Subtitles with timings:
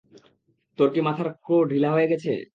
[0.79, 2.31] তোর কি মাথার ক্রো ঢিলা হয়ে গেছে?